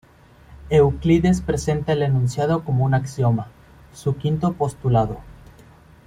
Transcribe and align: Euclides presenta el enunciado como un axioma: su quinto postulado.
Euclides 0.71 1.41
presenta 1.41 1.93
el 1.93 2.01
enunciado 2.01 2.65
como 2.65 2.85
un 2.85 2.95
axioma: 2.95 3.49
su 3.93 4.17
quinto 4.17 4.53
postulado. 4.53 5.19